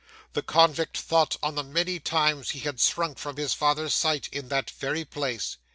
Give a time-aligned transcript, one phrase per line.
[0.33, 4.47] The convict thought on the many times he had shrunk from his father's sight in
[4.47, 5.57] that very place.